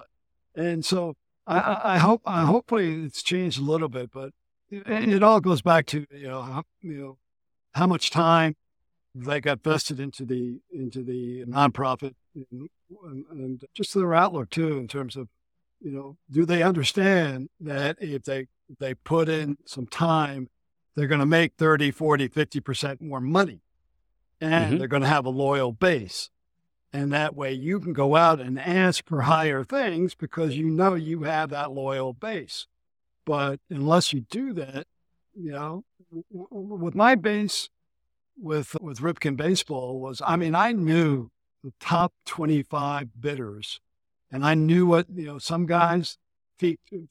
[0.54, 1.14] And so
[1.46, 4.30] I, I hope I hopefully it's changed a little bit, but
[4.70, 7.18] it, it all goes back to you know how, you know
[7.74, 8.56] how much time
[9.14, 12.68] they got vested into the into the nonprofit and,
[13.30, 15.28] and just their outlook too in terms of
[15.80, 18.46] you know do they understand that if they
[18.78, 20.48] they put in some time
[20.94, 23.60] they're going to make 30 40 50% more money
[24.40, 24.78] and Mhm.
[24.78, 26.30] they're going to have a loyal base
[26.92, 30.94] and that way you can go out and ask for higher things because you know
[30.94, 32.66] you have that loyal base
[33.24, 34.86] but unless you do that
[35.34, 37.68] you know w- w- with my base
[38.38, 41.30] with with Ripken baseball was I mean I knew
[41.64, 43.80] the top 25 bidders.
[44.30, 46.16] And I knew what, you know, some guys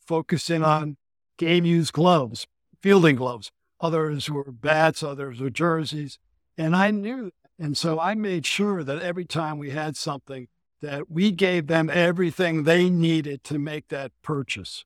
[0.07, 0.95] focus in on
[1.37, 2.47] game used gloves,
[2.81, 3.51] fielding gloves.
[3.81, 6.17] Others were bats, others were jerseys.
[6.57, 7.31] And I knew.
[7.57, 10.47] And so I made sure that every time we had something,
[10.81, 14.85] that we gave them everything they needed to make that purchase.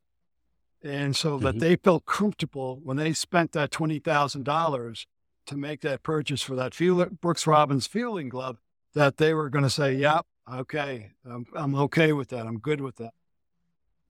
[0.83, 1.45] And so mm-hmm.
[1.45, 5.05] that they felt comfortable when they spent that $20,000
[5.47, 8.59] to make that purchase for that field, Brooks Robinson fielding glove,
[8.93, 12.45] that they were going to say, yep, okay, I'm, I'm okay with that.
[12.45, 13.13] I'm good with that.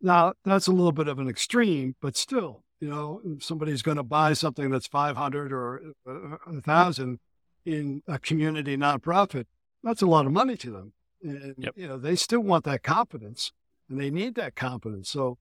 [0.02, 4.04] Now, that's a little bit of an extreme, but still, you know, somebody's going to
[4.04, 7.20] buy something that's 500 or uh, uh, a 1,000
[7.66, 9.46] in a community nonprofit.
[9.84, 10.94] That's a lot of money to them.
[11.22, 11.74] And, yep.
[11.76, 13.52] you know, they still want that confidence
[13.90, 15.10] and they need that confidence.
[15.10, 15.38] So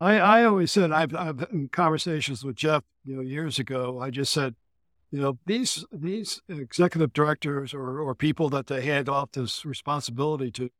[0.00, 4.10] I, I always said, I've, I've in conversations with Jeff, you know, years ago, I
[4.10, 4.54] just said,
[5.10, 10.50] you know, these, these executive directors or, or people that they hand off this responsibility
[10.52, 10.70] to,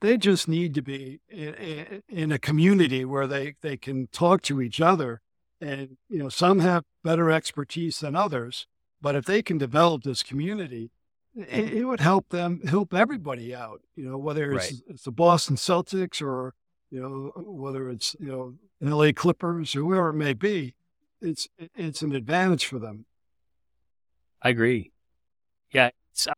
[0.00, 4.60] they just need to be in, in, a community where they, they can talk to
[4.60, 5.20] each other.
[5.60, 8.66] And, you know, some have better expertise than others,
[9.00, 10.90] but if they can develop this community,
[11.34, 14.82] it, it would help them, help everybody out, you know, whether it's, right.
[14.88, 16.54] it's the Boston Celtics or,
[16.90, 20.74] you know, whether it's, you know, LA Clippers or whoever it may be,
[21.20, 23.04] it's, it's an advantage for them.
[24.42, 24.92] I agree.
[25.72, 25.90] Yeah.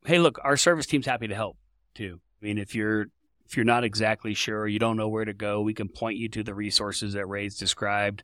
[0.07, 1.59] hey, look, our service team's happy to help
[1.95, 2.21] too.
[2.41, 3.09] I mean, if you're
[3.51, 6.29] if you're not exactly sure, you don't know where to go, we can point you
[6.29, 8.23] to the resources that Ray's described.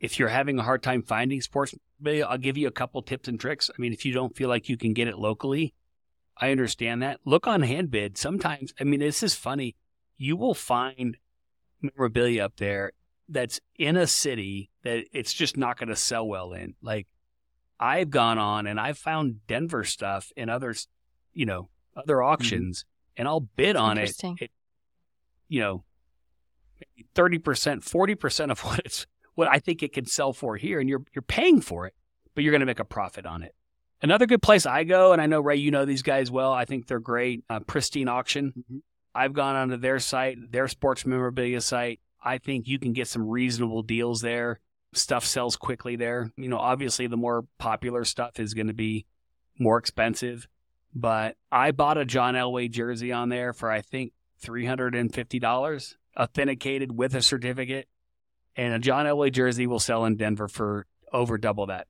[0.00, 1.74] If you're having a hard time finding sports,
[2.06, 3.68] I'll give you a couple tips and tricks.
[3.68, 5.74] I mean, if you don't feel like you can get it locally,
[6.38, 7.20] I understand that.
[7.26, 8.16] Look on Handbid.
[8.16, 9.76] Sometimes, I mean, this is funny.
[10.16, 11.18] You will find
[11.82, 12.92] memorabilia up there
[13.28, 16.72] that's in a city that it's just not going to sell well in.
[16.80, 17.06] Like
[17.78, 20.88] I've gone on and I've found Denver stuff in others,
[21.34, 22.32] you know, other mm-hmm.
[22.32, 24.50] auctions and I'll bid on it, it,
[25.48, 25.84] you know,
[27.14, 30.80] 30%, 40% of what it's, what I think it can sell for here.
[30.80, 31.94] And you're, you're paying for it,
[32.34, 33.54] but you're going to make a profit on it.
[34.02, 36.52] Another good place I go, and I know Ray, you know these guys well.
[36.52, 37.42] I think they're great.
[37.48, 38.52] Uh, Pristine Auction.
[38.58, 38.78] Mm-hmm.
[39.14, 42.00] I've gone onto their site, their sports memorabilia site.
[42.22, 44.60] I think you can get some reasonable deals there.
[44.92, 46.30] Stuff sells quickly there.
[46.36, 49.06] You know, obviously the more popular stuff is going to be
[49.58, 50.48] more expensive.
[50.94, 55.12] But I bought a John Elway jersey on there for I think three hundred and
[55.12, 57.88] fifty dollars, authenticated with a certificate.
[58.56, 61.88] And a John Elway jersey will sell in Denver for over double that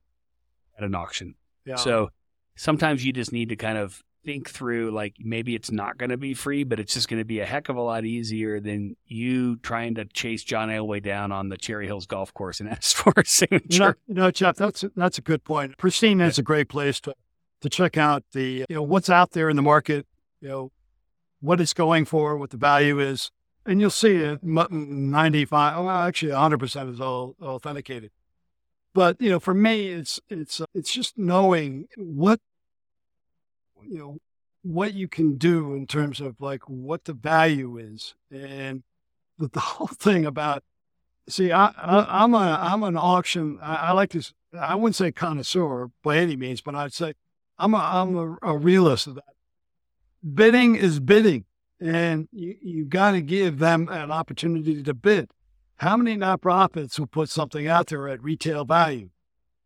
[0.77, 1.35] at an auction.
[1.65, 1.75] Yeah.
[1.75, 2.09] So
[2.55, 6.17] sometimes you just need to kind of think through like maybe it's not going to
[6.17, 8.95] be free, but it's just going to be a heck of a lot easier than
[9.05, 12.97] you trying to chase John Elway down on the Cherry Hills golf course and ask
[12.97, 13.97] for a signature.
[14.07, 15.77] No, no Jeff, that's that's a good point.
[15.77, 17.15] Pristine is a great place to
[17.61, 20.05] to check out the, you know, what's out there in the market,
[20.41, 20.71] you know,
[21.39, 23.31] what it's going for, what the value is.
[23.65, 28.11] And you'll see it 95, well, actually 100% is all authenticated.
[28.93, 32.39] But, you know, for me, it's, it's, uh, it's just knowing what,
[33.87, 34.17] you know,
[34.65, 38.81] what you can do in terms of like what the value is and
[39.37, 40.63] the, the whole thing about
[41.29, 45.11] see I, I am a i'm an auction I, I, like this i wouldn't say
[45.11, 47.13] connoisseur by any means but i'd say
[47.57, 49.23] I'm a, I'm a, a realist of that.
[50.33, 51.45] Bidding is bidding,
[51.79, 55.29] and you, you got to give them an opportunity to bid.
[55.77, 59.09] How many nonprofits will put something out there at retail value?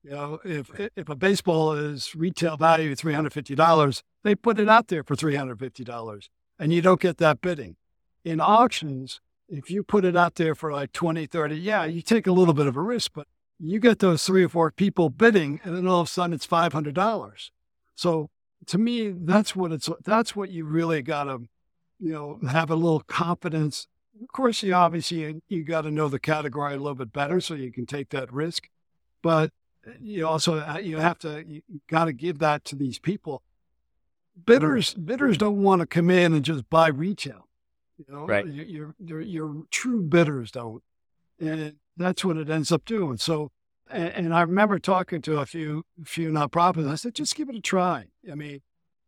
[0.03, 4.59] You know, if if a baseball is retail value three hundred fifty dollars, they put
[4.59, 7.75] it out there for three hundred fifty dollars, and you don't get that bidding.
[8.23, 12.27] In auctions, if you put it out there for like 20, 30, yeah, you take
[12.27, 13.27] a little bit of a risk, but
[13.59, 16.45] you get those three or four people bidding, and then all of a sudden it's
[16.45, 17.51] five hundred dollars.
[17.99, 18.29] So
[18.67, 21.49] to me, that's what it's, that's what you really got to,
[21.99, 23.87] you know, have a little confidence.
[24.21, 27.55] Of course, you obviously, you got to know the category a little bit better so
[27.55, 28.69] you can take that risk.
[29.21, 29.51] But
[29.99, 33.43] you also, uh, you have to, you got to give that to these people.
[34.45, 37.49] Bidders, bidders don't want to come in and just buy retail.
[37.97, 38.47] You know, right.
[38.47, 40.81] your, your, your true bidders don't.
[41.37, 43.17] And that's what it ends up doing.
[43.17, 43.51] So
[43.89, 46.89] and, and I remember talking to a few few nonprofits.
[46.89, 48.05] I said, just give it a try.
[48.29, 48.61] I mean,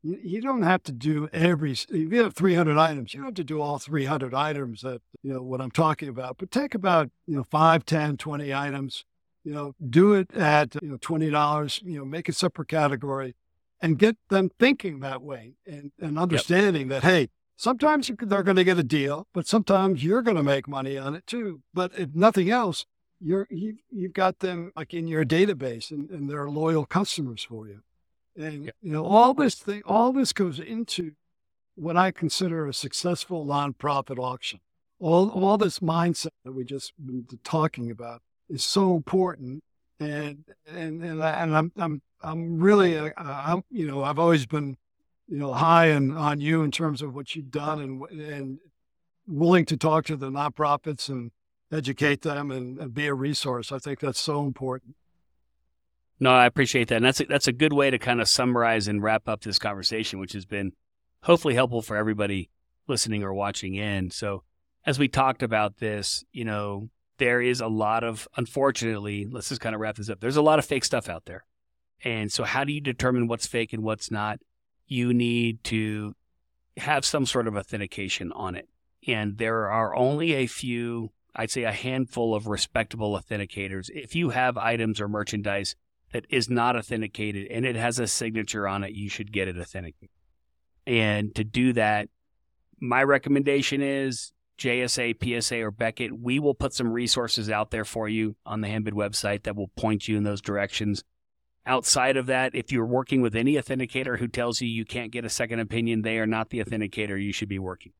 [0.03, 1.71] you, you don't have to do every.
[1.71, 5.33] If you have 300 items, you don't have to do all 300 items that you
[5.33, 6.37] know what I'm talking about.
[6.37, 9.05] But take about you know five, 10, 20 items.
[9.43, 11.81] You know, do it at you know twenty dollars.
[11.83, 13.35] You know, make a separate category,
[13.81, 17.01] and get them thinking that way and and understanding yep.
[17.01, 17.29] that hey,
[17.61, 21.15] sometimes they're going to get a deal, but sometimes you're going to make money on
[21.15, 21.61] it too.
[21.73, 22.85] But if nothing else,
[23.23, 27.67] you're you've, you've got them like in your database and, and they're loyal customers for
[27.67, 27.81] you
[28.35, 31.11] and you know all this thing all this goes into
[31.75, 34.59] what I consider a successful nonprofit auction.
[34.99, 39.63] All, all this mindset that we just been talking about is so important.
[39.99, 44.45] And, and, and, I, and I'm, I'm, I'm really, uh, I'm, you know, I've always
[44.45, 44.77] been,
[45.27, 48.59] you know, high on, on you in terms of what you've done and, and
[49.27, 51.31] willing to talk to the nonprofits and
[51.71, 53.71] educate them and, and be a resource.
[53.71, 54.95] I think that's so important.
[56.19, 56.97] No, I appreciate that.
[56.97, 59.57] And that's a, that's a good way to kind of summarize and wrap up this
[59.57, 60.73] conversation, which has been
[61.23, 62.49] hopefully helpful for everybody
[62.87, 64.11] listening or watching in.
[64.11, 64.43] So,
[64.85, 69.61] as we talked about this, you know, there is a lot of, unfortunately, let's just
[69.61, 70.19] kind of wrap this up.
[70.19, 71.45] There's a lot of fake stuff out there.
[72.03, 74.39] And so, how do you determine what's fake and what's not?
[74.87, 76.15] You need to
[76.77, 78.67] have some sort of authentication on it.
[79.07, 83.89] And there are only a few, I'd say a handful of respectable authenticators.
[83.93, 85.75] If you have items or merchandise
[86.11, 89.57] that is not authenticated and it has a signature on it, you should get it
[89.57, 90.09] authenticated.
[90.85, 92.09] And to do that,
[92.79, 96.19] my recommendation is JSA, PSA, or Beckett.
[96.19, 99.69] We will put some resources out there for you on the Handbid website that will
[99.69, 101.03] point you in those directions.
[101.65, 105.25] Outside of that, if you're working with any authenticator who tells you you can't get
[105.25, 107.93] a second opinion, they are not the authenticator you should be working.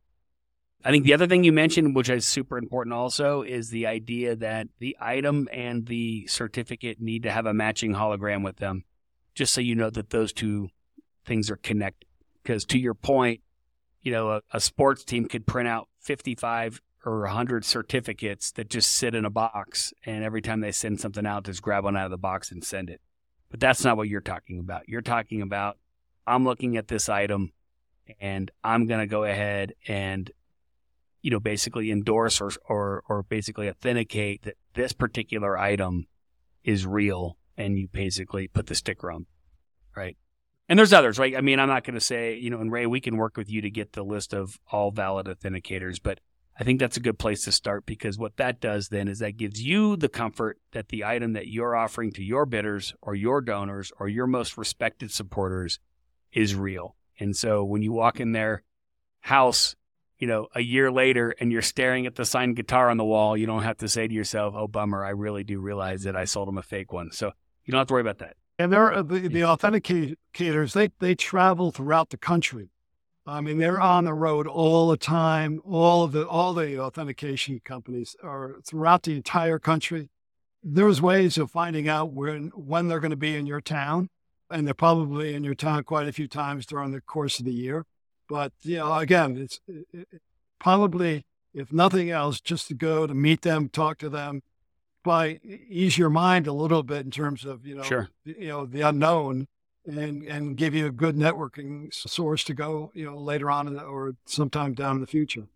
[0.84, 4.36] I think the other thing you mentioned, which is super important also, is the idea
[4.36, 8.84] that the item and the certificate need to have a matching hologram with them,
[9.36, 10.70] just so you know that those two
[11.26, 12.08] things are connected.
[12.42, 13.42] Because to your point,
[14.02, 18.92] you know, a, a sports team could print out 55 or 100 certificates that just
[18.92, 22.06] sit in a box, and every time they send something out, just grab one out
[22.06, 23.02] of the box and send it.
[23.52, 24.88] But that's not what you're talking about.
[24.88, 25.78] You're talking about
[26.26, 27.52] I'm looking at this item
[28.20, 30.30] and I'm going to go ahead and
[31.22, 36.08] you know basically endorse or, or or basically authenticate that this particular item
[36.64, 39.26] is real and you basically put the sticker on
[39.96, 40.18] right
[40.72, 41.36] and there's others, right?
[41.36, 43.50] I mean, I'm not going to say, you know, and Ray, we can work with
[43.50, 46.22] you to get the list of all valid authenticators, but
[46.58, 49.36] I think that's a good place to start because what that does then is that
[49.36, 53.42] gives you the comfort that the item that you're offering to your bidders or your
[53.42, 55.80] donors or your most respected supporters
[56.32, 56.96] is real.
[57.20, 58.64] And so when you walk in their
[59.20, 59.76] house,
[60.22, 63.36] you know, a year later and you're staring at the signed guitar on the wall,
[63.36, 66.26] you don't have to say to yourself, oh, bummer, I really do realize that I
[66.26, 67.12] sold them a fake one.
[67.12, 67.32] So
[67.66, 68.36] you don't have to worry about that.
[68.60, 70.74] And they're the, the authenticators.
[70.74, 72.70] They they travel throughout the country.
[73.26, 75.60] I mean, they're on the road all the time.
[75.66, 80.12] All of the all the authentication companies are throughout the entire country.
[80.62, 84.10] There's ways of finding out when when they're going to be in your town,
[84.52, 87.54] and they're probably in your town quite a few times during the course of the
[87.54, 87.88] year.
[88.32, 90.22] But you know, again, it's it, it,
[90.58, 94.42] probably if nothing else, just to go to meet them, talk to them,
[95.04, 98.08] by ease your mind a little bit in terms of you know sure.
[98.24, 99.48] you know the unknown
[99.86, 103.82] and and give you a good networking source to go you know later on the,
[103.82, 105.48] or sometime down in the future.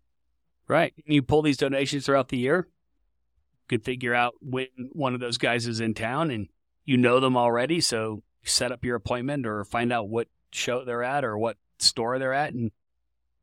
[0.68, 0.92] Right.
[1.06, 2.68] You pull these donations throughout the year?
[2.68, 6.48] You could figure out when one of those guys is in town and
[6.84, 11.02] you know them already so set up your appointment or find out what show they're
[11.02, 12.70] at or what store they're at and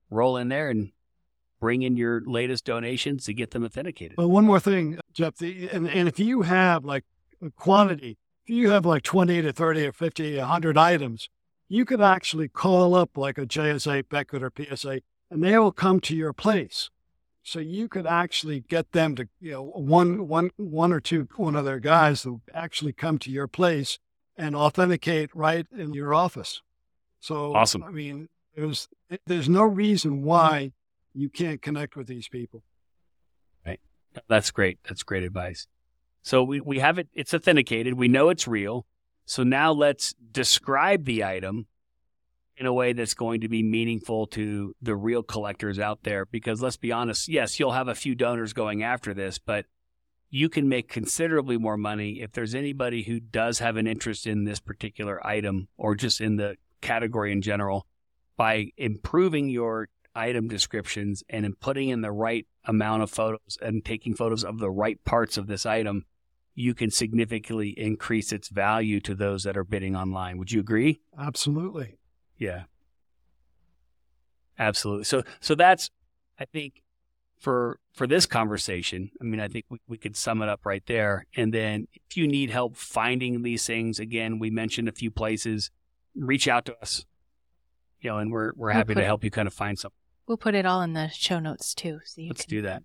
[0.10, 0.92] roll in there and
[1.60, 4.18] bring in your latest donations to get them authenticated.
[4.18, 7.06] Well, one more thing, Jeff, the, and, and if you have like
[7.42, 11.30] a quantity, if you have like 20 to 30 or 50, 100 items,
[11.70, 16.00] you could actually call up like a JSA, Beckett, or PSA, and they will come
[16.02, 16.90] to your place.
[17.42, 21.56] So you could actually get them to, you know, one, one, one or two, one
[21.56, 24.00] of their guys to actually come to your place
[24.38, 26.62] and authenticate right in your office.
[27.24, 27.84] So, awesome.
[27.84, 28.90] I mean, there's,
[29.26, 30.74] there's no reason why
[31.14, 32.64] you can't connect with these people.
[33.66, 33.80] Right.
[34.28, 34.80] That's great.
[34.84, 35.68] That's great advice.
[36.22, 37.94] So we, we have it, it's authenticated.
[37.94, 38.86] We know it's real.
[39.26, 41.68] So now let's describe the item
[42.58, 46.26] in a way that's going to be meaningful to the real collectors out there.
[46.26, 49.66] Because let's be honest, yes, you'll have a few donors going after this, but
[50.30, 54.44] you can make considerably more money if there's anybody who does have an interest in
[54.44, 57.88] this particular item or just in the category in general
[58.38, 63.84] by improving your item descriptions and in putting in the right amount of photos and
[63.84, 66.06] taking photos of the right parts of this item,
[66.56, 70.38] you can significantly increase its value to those that are bidding online.
[70.38, 71.02] Would you agree?
[71.18, 71.98] Absolutely.
[72.38, 72.64] Yeah.
[74.60, 75.06] Absolutely.
[75.06, 75.90] So so that's
[76.40, 76.84] I think
[77.40, 80.84] for for this conversation, I mean I think we, we could sum it up right
[80.86, 81.26] there.
[81.36, 85.72] And then if you need help finding these things, again, we mentioned a few places,
[86.16, 87.06] reach out to us.
[88.02, 89.98] You know, and we're we're happy to help you kind of find something.
[90.28, 92.00] We'll put it all in the show notes too.
[92.06, 92.84] So you Let's can do that.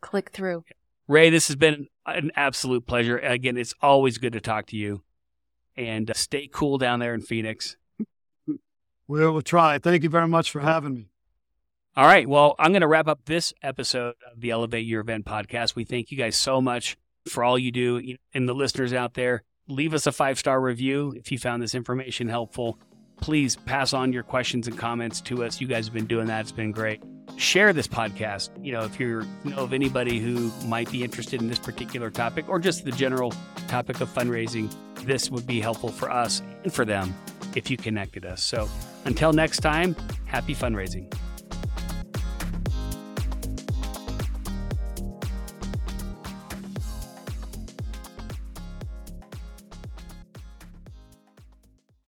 [0.00, 0.64] click through.
[1.06, 3.18] Ray, this has been an absolute pleasure.
[3.18, 5.02] Again, it's always good to talk to you.
[5.76, 7.76] And uh, stay cool down there in Phoenix.
[9.06, 9.78] We'll try.
[9.78, 11.08] Thank you very much for having me.
[11.94, 12.26] All right.
[12.26, 15.74] Well, I'm going to wrap up this episode of the Elevate Your Event podcast.
[15.76, 16.96] We thank you guys so much
[17.28, 18.16] for all you do.
[18.32, 21.74] And the listeners out there, leave us a five star review if you found this
[21.74, 22.78] information helpful.
[23.20, 25.60] Please pass on your questions and comments to us.
[25.60, 26.40] You guys have been doing that.
[26.40, 27.00] It's been great.
[27.36, 28.50] Share this podcast.
[28.62, 32.48] You know, if you know of anybody who might be interested in this particular topic
[32.48, 33.32] or just the general
[33.68, 37.14] topic of fundraising, this would be helpful for us and for them
[37.54, 38.42] if you connected us.
[38.42, 38.68] So
[39.04, 39.96] until next time,
[40.26, 41.12] happy fundraising.